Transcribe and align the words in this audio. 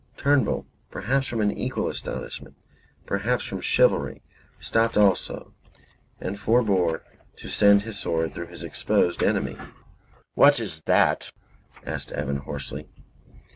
Turnbull, 0.17 0.65
perhaps 0.89 1.27
from 1.27 1.41
an 1.41 1.55
equal 1.55 1.87
astonishment, 1.87 2.55
perhaps 3.05 3.45
from 3.45 3.61
chivalry, 3.61 4.23
stopped 4.59 4.97
also 4.97 5.53
and 6.19 6.39
forebore 6.39 7.03
to 7.35 7.47
send 7.47 7.83
his 7.83 7.99
sword 7.99 8.33
through 8.33 8.47
his 8.47 8.63
exposed 8.63 9.21
enemy. 9.21 9.57
"What's 10.33 10.81
that?" 10.81 11.31
asked 11.85 12.11
Evan, 12.13 12.37
hoarsely. 12.37 12.87